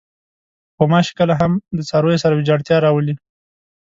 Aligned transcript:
غوماشې 0.77 1.13
کله 1.19 1.33
هم 1.41 1.51
د 1.77 1.79
څارویو 1.89 2.21
سره 2.23 2.33
ویجاړتیا 2.35 2.77
راولي. 2.85 3.13